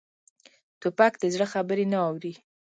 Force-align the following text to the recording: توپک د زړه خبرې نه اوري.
توپک 0.81 1.13
د 1.21 1.25
زړه 1.33 1.45
خبرې 1.53 1.85
نه 1.93 1.97
اوري. 2.07 2.33